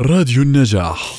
راديو 0.00 0.42
النجاح. 0.42 1.14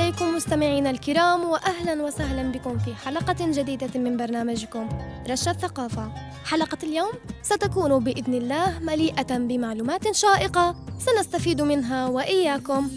عليكم 0.00 0.34
مستمعينا 0.34 0.90
الكرام 0.90 1.44
واهلا 1.44 2.02
وسهلا 2.02 2.52
بكم 2.52 2.78
في 2.78 2.94
حلقة 2.94 3.36
جديدة 3.40 4.00
من 4.00 4.16
برنامجكم 4.16 4.88
رشا 5.30 5.50
الثقافة. 5.50 6.12
حلقة 6.44 6.78
اليوم 6.82 7.12
ستكون 7.42 8.04
بإذن 8.04 8.34
الله 8.34 8.78
مليئة 8.78 9.38
بمعلومات 9.38 10.14
شائقة 10.14 10.76
سنستفيد 10.98 11.62
منها 11.62 12.06
وإياكم. 12.06 12.90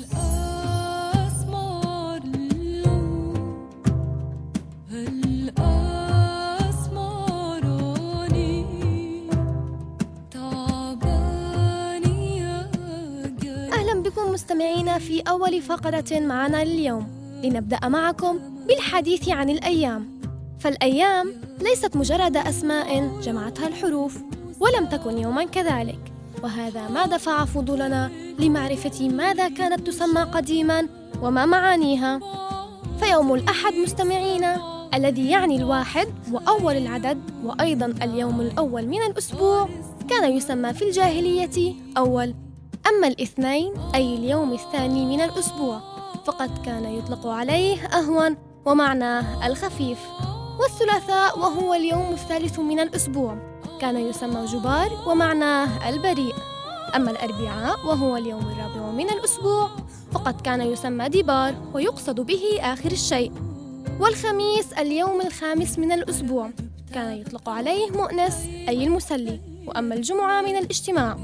بكم 14.03 14.31
مستمعينا 14.31 14.99
في 14.99 15.21
أول 15.21 15.61
فقرة 15.61 16.19
معنا 16.19 16.61
اليوم. 16.61 17.07
لنبدأ 17.43 17.87
معكم 17.87 18.39
بالحديث 18.67 19.29
عن 19.29 19.49
الأيام. 19.49 20.19
فالأيام 20.59 21.33
ليست 21.61 21.95
مجرد 21.95 22.37
أسماء 22.37 23.19
جمعتها 23.21 23.67
الحروف 23.67 24.17
ولم 24.59 24.85
تكن 24.85 25.17
يوما 25.17 25.43
كذلك. 25.43 25.99
وهذا 26.43 26.87
ما 26.89 27.05
دفع 27.05 27.45
فضولنا 27.45 28.11
لمعرفة 28.39 29.09
ماذا 29.09 29.49
كانت 29.49 29.87
تسمى 29.87 30.21
قديما 30.21 30.87
وما 31.21 31.45
معانيها. 31.45 32.19
فيوم 32.99 33.33
الأحد 33.33 33.73
مستمعينا 33.73 34.79
الذي 34.93 35.29
يعني 35.29 35.55
الواحد 35.55 36.07
وأول 36.31 36.77
العدد 36.77 37.17
وأيضا 37.43 37.85
اليوم 38.01 38.41
الأول 38.41 38.87
من 38.87 39.01
الأسبوع 39.01 39.69
كان 40.09 40.31
يسمى 40.31 40.73
في 40.73 40.85
الجاهلية 40.85 41.73
أول 41.97 42.33
أما 42.89 43.07
الاثنين 43.07 43.73
أي 43.95 44.15
اليوم 44.15 44.53
الثاني 44.53 45.05
من 45.05 45.21
الأسبوع 45.21 45.81
فقد 46.25 46.65
كان 46.65 46.85
يطلق 46.85 47.27
عليه 47.27 47.85
أهون 47.85 48.37
ومعناه 48.65 49.47
الخفيف. 49.47 49.99
والثلاثاء 50.59 51.39
وهو 51.39 51.73
اليوم 51.73 52.13
الثالث 52.13 52.59
من 52.59 52.79
الأسبوع 52.79 53.37
كان 53.81 53.97
يسمى 53.97 54.45
جبار 54.45 54.89
ومعناه 55.07 55.89
البريء. 55.89 56.33
أما 56.95 57.11
الأربعاء 57.11 57.85
وهو 57.85 58.17
اليوم 58.17 58.41
الرابع 58.41 58.91
من 58.91 59.09
الأسبوع 59.09 59.69
فقد 60.11 60.41
كان 60.41 60.61
يسمى 60.61 61.09
ديبار 61.09 61.55
ويقصد 61.73 62.19
به 62.19 62.43
آخر 62.61 62.91
الشيء. 62.91 63.31
والخميس 63.99 64.73
اليوم 64.73 65.21
الخامس 65.21 65.79
من 65.79 65.91
الأسبوع 65.91 66.49
كان 66.93 67.13
يطلق 67.13 67.49
عليه 67.49 67.91
مؤنس 67.91 68.35
أي 68.69 68.83
المسلي. 68.83 69.39
وأما 69.67 69.95
الجمعة 69.95 70.41
من 70.41 70.55
الاجتماع 70.55 71.17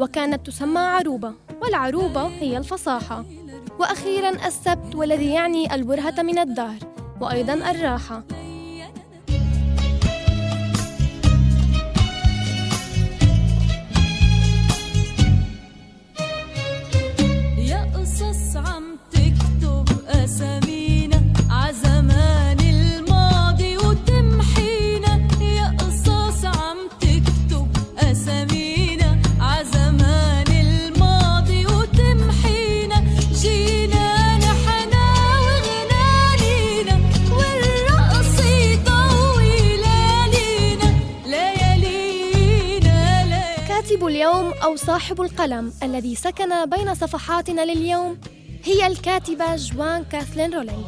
وكانت 0.00 0.46
تسمى 0.46 0.80
عروبة 0.80 1.32
والعروبة 1.62 2.26
هي 2.26 2.58
الفصاحة. 2.58 3.24
وأخيرا 3.78 4.46
السبت 4.46 4.94
والذي 4.94 5.30
يعني 5.34 5.74
البرهة 5.74 6.22
من 6.22 6.38
الدهر 6.38 6.78
وأيضا 7.20 7.54
الراحة. 7.54 8.22
اليوم 44.32 44.52
أو 44.52 44.76
صاحب 44.76 45.20
القلم 45.20 45.72
الذي 45.82 46.14
سكن 46.14 46.66
بين 46.66 46.94
صفحاتنا 46.94 47.64
لليوم 47.64 48.18
هي 48.64 48.86
الكاتبة 48.86 49.56
جوان 49.56 50.04
كاثلين 50.04 50.54
رولينج 50.54 50.84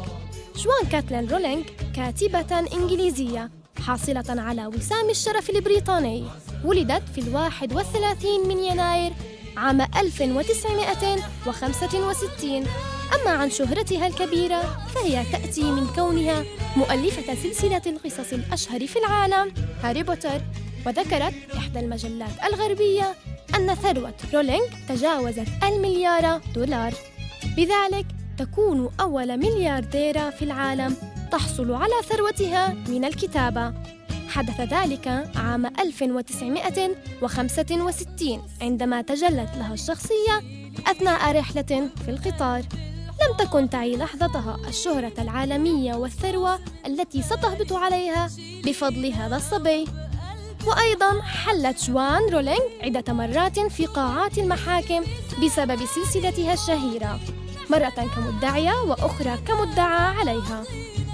جوان 0.55 0.85
كاثلين 0.91 1.29
رولينج 1.29 1.65
كاتبة 1.95 2.59
إنجليزية 2.59 3.49
حاصلة 3.85 4.41
على 4.41 4.67
وسام 4.67 5.09
الشرف 5.09 5.49
البريطاني 5.49 6.25
ولدت 6.63 7.03
في 7.15 7.21
الواحد 7.21 7.73
والثلاثين 7.73 8.47
من 8.47 8.63
يناير 8.63 9.13
عام 9.57 9.81
1965 9.81 12.67
أما 13.15 13.31
عن 13.31 13.49
شهرتها 13.49 14.07
الكبيرة 14.07 14.61
فهي 14.95 15.23
تأتي 15.31 15.63
من 15.63 15.87
كونها 15.95 16.43
مؤلفة 16.75 17.35
سلسلة 17.35 17.81
القصص 17.85 18.33
الأشهر 18.33 18.87
في 18.87 18.99
العالم 18.99 19.53
هاري 19.83 20.03
بوتر 20.03 20.41
وذكرت 20.85 21.33
إحدى 21.57 21.79
المجلات 21.79 22.43
الغربية 22.45 23.15
أن 23.55 23.75
ثروة 23.75 24.13
رولينج 24.33 24.69
تجاوزت 24.89 25.47
المليار 25.63 26.41
دولار. 26.55 26.93
بذلك 27.57 28.05
تكون 28.37 28.89
أول 28.99 29.37
مليارديرة 29.37 30.29
في 30.29 30.41
العالم 30.41 30.95
تحصل 31.31 31.73
على 31.73 31.93
ثروتها 32.09 32.73
من 32.87 33.05
الكتابة. 33.05 33.73
حدث 34.27 34.61
ذلك 34.61 35.07
عام 35.35 35.65
1965 35.65 38.41
عندما 38.61 39.01
تجلت 39.01 39.49
لها 39.57 39.73
الشخصية 39.73 40.41
أثناء 40.87 41.37
رحلة 41.37 41.89
في 42.05 42.11
القطار. 42.11 42.61
لم 43.21 43.33
تكن 43.39 43.69
تعي 43.69 43.97
لحظتها 43.97 44.57
الشهرة 44.67 45.13
العالمية 45.19 45.95
والثروة 45.95 46.59
التي 46.85 47.21
ستهبط 47.21 47.73
عليها 47.73 48.29
بفضل 48.65 49.11
هذا 49.11 49.35
الصبي. 49.35 49.85
وأيضا 50.67 51.21
حلت 51.21 51.83
جوان 51.83 52.29
رولينج 52.33 52.61
عدة 52.81 53.13
مرات 53.13 53.59
في 53.59 53.85
قاعات 53.85 54.37
المحاكم 54.37 55.03
بسبب 55.43 55.79
سلسلتها 55.85 56.53
الشهيرة 56.53 57.19
مرة 57.69 57.89
كمدعية 58.15 58.71
وأخرى 58.87 59.37
كمدعى 59.47 60.15
عليها. 60.17 60.63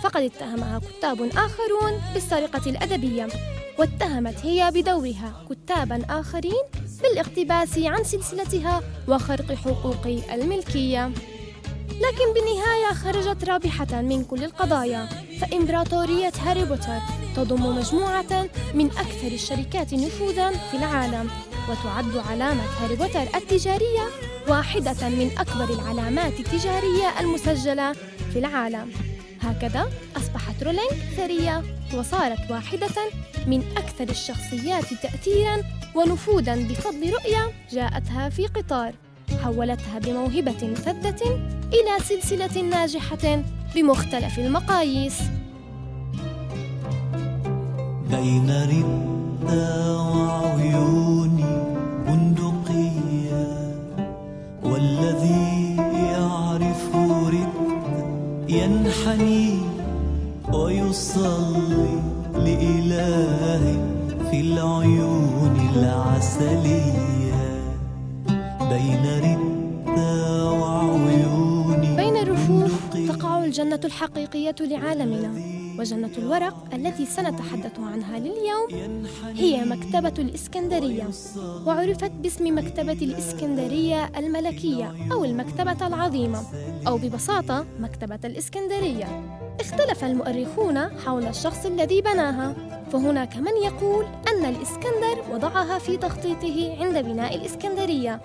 فقد 0.04 0.22
اتهمها 0.22 0.80
كتاب 0.80 1.22
آخرون 1.22 2.02
بالسرقة 2.14 2.70
الأدبية 2.70 3.28
واتهمت 3.80 4.46
هي 4.46 4.72
بدورها 4.74 5.46
كتابا 5.50 6.06
آخرين 6.10 6.64
بالاقتباس 7.02 7.78
عن 7.78 8.04
سلسلتها 8.04 8.82
وخرق 9.08 9.54
حقوق 9.54 10.08
الملكية. 10.34 11.12
لكن 11.90 12.34
بالنهاية 12.34 12.94
خرجت 12.94 13.50
رابحة 13.50 14.02
من 14.02 14.24
كل 14.24 14.44
القضايا 14.44 15.10
فإمبراطورية 15.42 16.32
هاري 16.46 16.66
بوتر 16.66 17.00
تضم 17.36 17.76
مجموعة 17.78 18.50
من 18.74 18.86
أكثر 18.86 19.28
الشركات 19.28 19.94
نفوذا 19.94 20.52
في 20.52 20.78
العالم 20.78 21.30
وتعد 21.70 22.18
علامة 22.30 22.64
هاري 22.82 22.96
بوتر 22.96 23.38
التجارية 23.38 24.08
واحدة 24.48 25.10
من 25.10 25.32
أكبر 25.38 25.74
العلامات 25.74 26.40
التجارية 26.40 27.20
المسجلة 27.20 27.94
في 28.34 28.40
العالم. 28.40 28.92
هكذا 29.42 29.92
أصبحت 30.18 30.64
رولينج 30.64 30.92
ثرية 31.18 31.64
وصارت 31.94 32.52
واحدة 32.52 33.12
من 33.48 33.64
أكثر 33.78 34.10
الشخصيات 34.10 34.94
تأثيرا 34.94 35.64
ونفوذا 35.96 36.56
بفضل 36.56 37.14
رؤية 37.14 37.52
جاءتها 37.72 38.30
في 38.30 38.48
قطار 38.48 38.94
حولتها 39.44 40.00
بموهبة 40.00 40.74
فذة 40.76 41.40
إلى 41.74 42.04
سلسلة 42.06 42.62
ناجحة 42.62 43.44
بمختلف 43.76 44.40
المقاييس. 44.40 45.22
بين 48.22 48.50
ردة 48.52 49.98
وعيوني 49.98 51.56
بندقية 52.06 53.48
والذي 54.64 55.76
يعرف 56.14 56.96
ردة 57.34 58.06
ينحني 58.50 59.60
ويصلي 60.54 62.00
لإله 62.34 63.64
في 64.32 64.42
العيون 64.42 65.70
العسلية. 65.76 67.42
بين 68.70 69.06
ردة 69.26 70.52
وعيوني 70.52 71.96
بين 71.96 72.18
الرفوف 72.18 72.74
تقع 73.10 73.44
الجنة 73.46 73.80
الحقيقية 73.86 74.56
لعالمنا. 74.60 75.51
وجنة 75.80 76.12
الورق 76.18 76.74
التي 76.74 77.06
سنتحدث 77.06 77.80
عنها 77.80 78.20
لليوم 78.20 79.06
هي 79.36 79.66
مكتبة 79.66 80.14
الإسكندرية 80.20 81.10
وعرفت 81.66 82.12
باسم 82.12 82.58
مكتبة 82.58 82.94
الإسكندرية 83.02 84.12
الملكية 84.18 84.96
أو 85.12 85.26
المكتبة 85.26 85.88
العظيمة 85.88 86.44
أو 86.88 86.98
ببساطة 86.98 87.66
مكتبة 87.80 88.20
الإسكندرية. 88.26 89.06
اختلف 89.60 90.04
المؤرخون 90.04 91.00
حول 91.00 91.28
الشخص 91.28 91.66
الذي 91.66 92.02
بناها 92.02 92.56
فهناك 92.92 93.38
من 93.38 93.64
يقول 93.64 94.06
أن 94.06 94.46
الإسكندر 94.46 95.24
وضعها 95.34 95.80
في 95.80 95.98
تخطيطه 95.98 96.78
عند 96.80 96.98
بناء 96.98 97.36
الإسكندرية. 97.36 98.22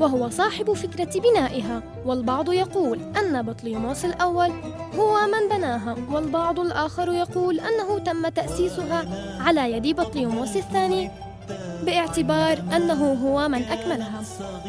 وهو 0.00 0.30
صاحب 0.30 0.72
فكرة 0.72 1.20
بنائها 1.20 1.82
والبعض 2.06 2.52
يقول 2.52 3.00
أن 3.18 3.42
بطليموس 3.42 4.04
الأول 4.04 4.50
هو 4.98 5.18
من 5.26 5.56
بناها 5.56 5.96
والبعض 6.12 6.60
الآخر 6.60 7.12
يقول 7.12 7.60
أنه 7.60 7.98
تم 7.98 8.28
تأسيسها 8.28 9.04
على 9.40 9.72
يد 9.72 10.00
بطليموس 10.00 10.56
الثاني 10.56 11.10
باعتبار 11.82 12.58
أنه 12.76 13.12
هو 13.12 13.48
من 13.48 13.62
أكملها. 13.62 14.22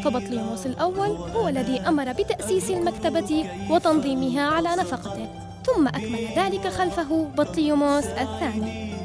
فبطليموس 0.04 0.66
الأول 0.66 1.08
هو 1.08 1.48
الذي 1.48 1.80
أمر 1.80 2.12
بتأسيس 2.12 2.70
المكتبة 2.70 3.50
وتنظيمها 3.70 4.42
على 4.42 4.68
نفقته 4.68 5.28
ثم 5.66 5.88
أكمل 5.88 6.28
ذلك 6.36 6.68
خلفه 6.68 7.28
بطليموس 7.38 8.04
الثاني. 8.04 8.99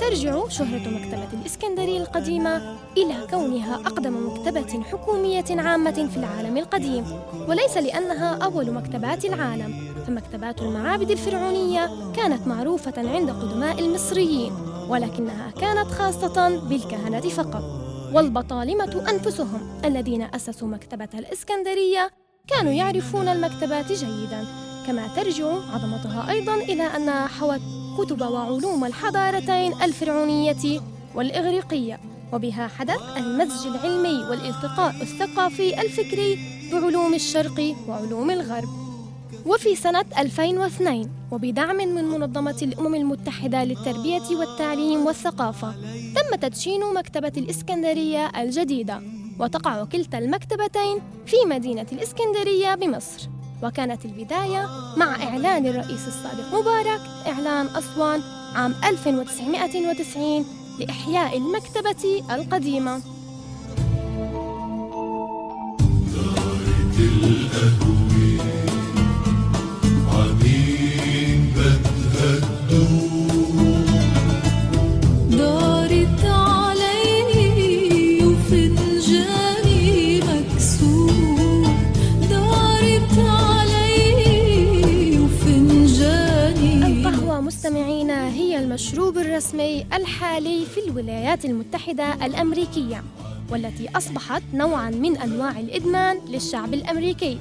ترجع 0.00 0.48
شهرة 0.48 0.88
مكتبة 0.88 1.28
الإسكندرية 1.40 1.98
القديمة 1.98 2.76
إلى 2.96 3.26
كونها 3.30 3.74
أقدم 3.74 4.28
مكتبة 4.28 4.82
حكومية 4.82 5.44
عامة 5.50 6.08
في 6.12 6.16
العالم 6.16 6.56
القديم 6.56 7.04
وليس 7.48 7.76
لأنها 7.76 8.44
أول 8.44 8.70
مكتبات 8.70 9.24
العالم. 9.24 9.94
فمكتبات 10.06 10.62
المعابد 10.62 11.10
الفرعونية 11.10 11.90
كانت 12.16 12.46
معروفة 12.46 12.92
عند 12.96 13.30
قدماء 13.30 13.78
المصريين 13.80 14.52
ولكنها 14.88 15.50
كانت 15.50 15.90
خاصة 15.90 16.68
بالكهنة 16.68 17.20
فقط. 17.20 17.62
والبطالمة 18.14 19.04
أنفسهم 19.10 19.80
الذين 19.84 20.22
أسسوا 20.22 20.68
مكتبة 20.68 21.08
الإسكندرية 21.14 22.10
كانوا 22.46 22.72
يعرفون 22.72 23.28
المكتبات 23.28 23.92
جيداً 23.92 24.44
كما 24.86 25.08
ترجع 25.16 25.46
عظمتها 25.74 26.30
أيضاً 26.30 26.54
إلى 26.54 26.82
أنها 26.82 27.26
حوت 27.26 27.60
كتب 27.98 28.20
وعلوم 28.20 28.84
الحضارتين 28.84 29.82
الفرعونية 29.82 30.80
والإغريقية 31.14 32.00
وبها 32.32 32.68
حدث 32.68 33.00
المزج 33.16 33.66
العلمي 33.66 34.24
والالتقاء 34.30 34.94
الثقافي 35.02 35.80
الفكري 35.80 36.38
بعلوم 36.72 37.14
الشرق 37.14 37.74
وعلوم 37.88 38.30
الغرب. 38.30 38.68
وفي 39.46 39.76
سنة 39.76 40.04
2002 40.18 41.10
وبدعم 41.30 41.76
من 41.76 42.04
منظمة 42.04 42.56
الأمم 42.62 42.94
المتحدة 42.94 43.64
للتربية 43.64 44.36
والتعليم 44.36 45.06
والثقافة 45.06 45.74
تم 46.14 46.36
تدشين 46.40 46.80
مكتبة 46.94 47.32
الإسكندرية 47.36 48.26
الجديدة 48.36 49.02
وتقع 49.40 49.84
كلتا 49.84 50.18
المكتبتين 50.18 50.98
في 51.26 51.36
مدينة 51.46 51.86
الإسكندرية 51.92 52.74
بمصر. 52.74 53.28
وكانت 53.62 54.04
البداية 54.04 54.66
مع 54.96 55.22
إعلان 55.22 55.66
الرئيس 55.66 56.08
السابق 56.08 56.60
مبارك 56.60 57.00
إعلان 57.26 57.66
أسوان 57.66 58.20
عام 58.54 58.74
1990 58.84 60.44
لإحياء 60.80 61.38
المكتبة 61.38 62.22
القديمة. 62.34 63.00
مستمعينا 87.48 88.28
هي 88.28 88.58
المشروب 88.58 89.18
الرسمي 89.18 89.86
الحالي 89.92 90.66
في 90.66 90.80
الولايات 90.80 91.44
المتحدة 91.44 92.26
الأمريكية 92.26 93.04
والتي 93.50 93.88
أصبحت 93.96 94.42
نوعاً 94.54 94.90
من 94.90 95.16
أنواع 95.16 95.50
الإدمان 95.50 96.20
للشعب 96.28 96.74
الأمريكي. 96.74 97.38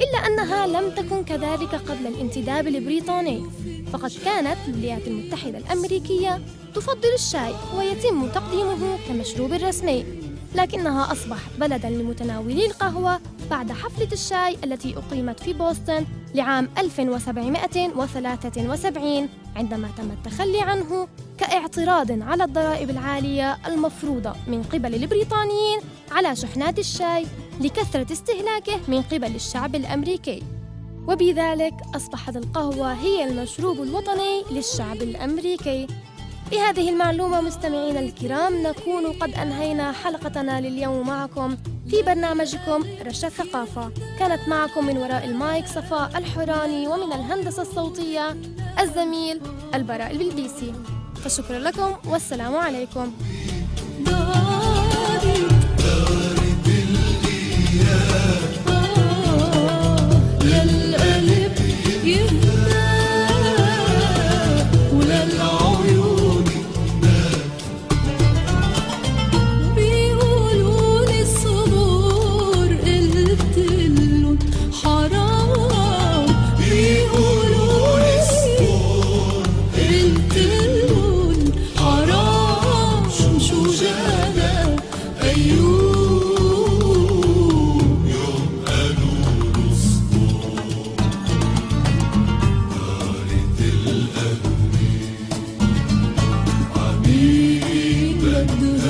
إلا 0.00 0.18
أنها 0.26 0.66
لم 0.66 0.90
تكن 0.90 1.24
كذلك 1.24 1.74
قبل 1.74 2.06
الانتداب 2.06 2.68
البريطاني 2.68 3.42
فقد 3.92 4.12
كانت 4.24 4.56
الولايات 4.68 5.06
المتحدة 5.06 5.58
الأمريكية 5.58 6.40
تفضل 6.74 7.14
الشاي 7.14 7.52
ويتم 7.78 8.28
تقديمه 8.28 8.98
كمشروب 9.08 9.52
رسمي. 9.52 10.04
لكنها 10.54 11.12
أصبحت 11.12 11.50
بلداً 11.60 11.90
لمتناولي 11.90 12.66
القهوة 12.66 13.20
بعد 13.50 13.72
حفلة 13.72 14.08
الشاي 14.12 14.56
التي 14.64 14.96
أقيمت 14.96 15.40
في 15.40 15.52
بوسطن 15.52 16.06
لعام 16.34 16.68
1773 16.78 19.28
عندما 19.56 19.88
تم 19.98 20.10
التخلي 20.10 20.60
عنه 20.60 21.08
كاعتراض 21.38 22.22
على 22.22 22.44
الضرائب 22.44 22.90
العالية 22.90 23.58
المفروضة 23.66 24.32
من 24.46 24.62
قبل 24.62 24.94
البريطانيين 24.94 25.80
على 26.10 26.36
شحنات 26.36 26.78
الشاي 26.78 27.26
لكثرة 27.60 28.12
استهلاكه 28.12 28.80
من 28.88 29.02
قبل 29.02 29.34
الشعب 29.34 29.74
الأمريكي. 29.74 30.42
وبذلك 31.08 31.74
أصبحت 31.96 32.36
القهوة 32.36 32.92
هي 32.92 33.24
المشروب 33.24 33.82
الوطني 33.82 34.42
للشعب 34.50 34.96
الأمريكي. 35.02 35.86
بهذه 36.50 36.88
المعلومة 36.88 37.40
مستمعينا 37.40 38.00
الكرام 38.00 38.62
نكون 38.62 39.06
قد 39.06 39.34
أنهينا 39.34 39.92
حلقتنا 39.92 40.60
لليوم 40.60 41.06
معكم 41.06 41.56
في 41.88 42.02
برنامجكم 42.02 42.84
رشا 43.06 43.26
الثقافة 43.26 43.90
كانت 44.18 44.48
معكم 44.48 44.86
من 44.86 44.96
وراء 44.96 45.24
المايك 45.24 45.66
صفاء 45.66 46.10
الحوراني 46.18 46.88
ومن 46.88 47.12
الهندسة 47.12 47.62
الصوتية 47.62 48.36
الزميل 48.78 49.40
البراء 49.74 50.10
البلبيسي 50.10 50.74
فشكرا 51.24 51.58
لكم 51.58 51.96
والسلام 52.10 52.56
عليكم. 52.56 53.12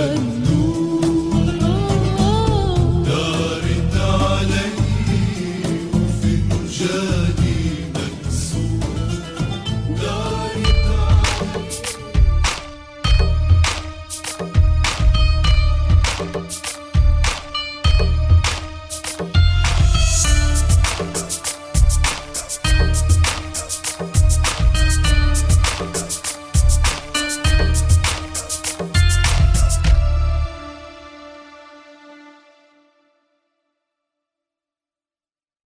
Good. 0.01 0.40